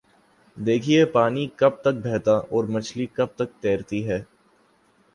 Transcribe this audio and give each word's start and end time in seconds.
دیکھیے 0.57 1.03
پانی 1.07 1.45
کب 1.57 1.73
تک 1.81 1.95
بہتا 2.03 2.35
اور 2.49 2.63
مچھلی 2.69 3.05
کب 3.15 3.27
تک 3.35 3.49
تیرتی 3.61 4.07
ہے؟ 4.07 4.21